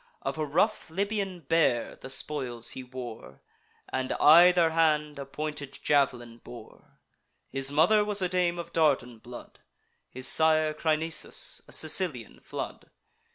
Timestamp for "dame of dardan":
8.27-9.19